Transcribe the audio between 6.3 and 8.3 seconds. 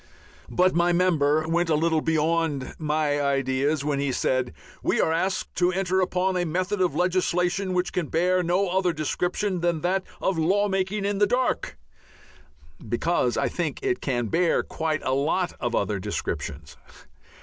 a method of legislation which can